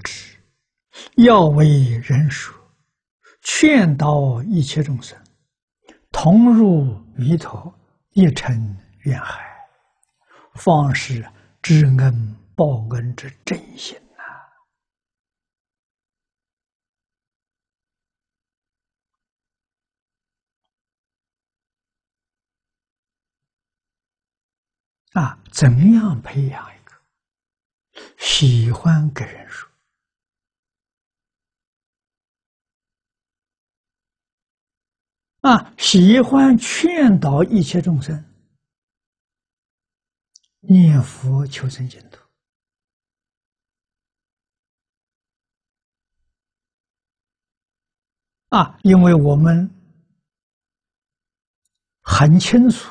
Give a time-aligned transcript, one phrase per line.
[0.00, 0.38] 知
[1.16, 2.54] 要为人说，
[3.42, 5.18] 劝导一切众生，
[6.10, 7.72] 同入弥陀
[8.10, 9.44] 一尘愿海，
[10.54, 11.30] 方是
[11.62, 14.22] 知恩报恩之真心呐！
[25.20, 26.92] 啊，怎么样培养一个
[28.18, 29.68] 喜欢给人说？
[35.42, 38.24] 啊，喜欢劝导一切众生
[40.60, 42.20] 念佛求生净土。
[48.48, 49.70] 啊，因为我们
[52.00, 52.90] 很清楚、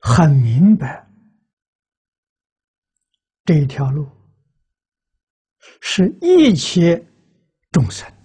[0.00, 1.08] 很明白，
[3.44, 4.08] 这一条路
[5.80, 7.04] 是一切
[7.70, 8.19] 众生。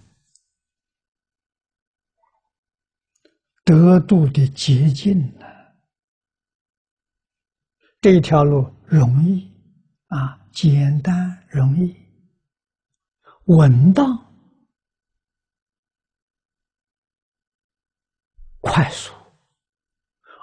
[3.66, 5.46] 得度的捷径呢？
[8.00, 9.52] 这条路容易
[10.10, 11.96] 啊，简单容易，
[13.46, 14.06] 稳当，
[18.62, 19.12] 快速，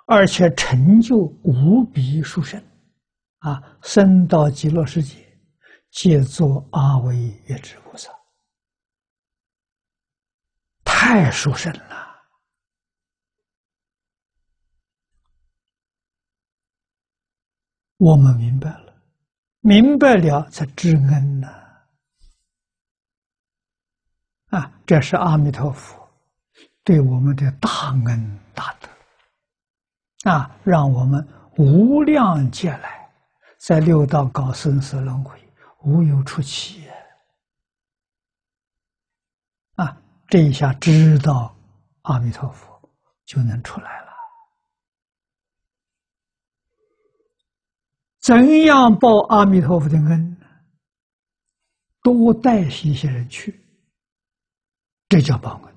[0.06, 2.60] 而且成就无比殊胜
[3.38, 3.78] 啊！
[3.82, 5.24] 升到极乐世界，
[5.92, 8.10] 皆作阿惟越之菩萨，
[10.82, 12.11] 太殊胜了。
[18.02, 18.92] 我们明白了，
[19.60, 21.46] 明白了才知恩呐！
[24.50, 25.96] 啊，这是阿弥陀佛
[26.82, 28.88] 对我们的大恩大德
[30.28, 31.24] 啊，让我们
[31.56, 33.08] 无量劫来
[33.58, 35.40] 在六道搞生死轮回，
[35.84, 36.84] 无有出期
[39.76, 39.96] 啊！
[40.26, 41.54] 这一下知道
[42.02, 42.90] 阿弥陀佛，
[43.26, 44.01] 就能出来了。
[48.32, 50.38] 怎样报阿弥陀佛的恩？
[52.00, 53.60] 多带一些人去，
[55.06, 55.74] 这叫报恩。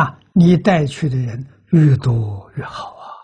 [0.00, 3.15] 啊，你带去的人越多越好啊！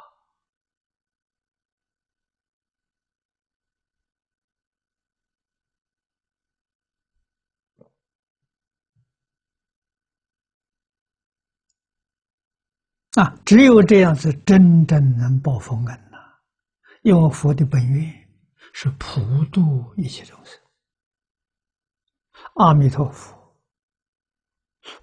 [13.14, 16.18] 啊，只有这样子，真正能报佛恩呐！
[17.02, 18.10] 因为佛的本愿
[18.72, 20.58] 是普度一切众生。
[22.54, 23.36] 阿弥陀佛，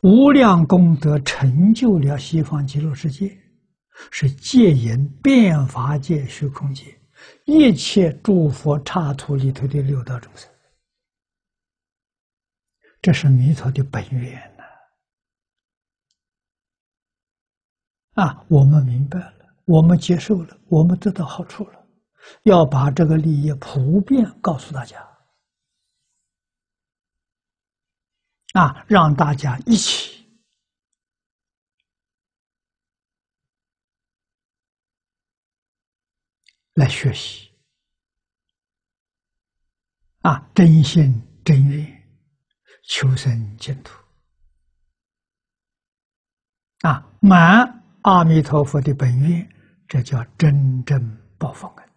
[0.01, 3.37] 无量功德成就了西方极乐世界，
[4.09, 6.99] 是戒引变法界、虚空界
[7.45, 10.49] 一切诸佛刹土里头的六道众生，
[13.03, 14.48] 这是弥陀的本愿。
[18.13, 21.87] 啊，我们明白了，我们接受了，我们得到好处了，
[22.43, 24.99] 要把这个利益普遍告诉大家，
[28.53, 30.27] 啊，让大家一起
[36.73, 37.49] 来学习，
[40.23, 42.09] 啊，真心真愿，
[42.83, 43.93] 求生净土，
[46.81, 47.78] 啊，满。
[48.03, 49.45] 阿弥陀佛的本愿，
[49.87, 51.88] 这叫真正报佛恩。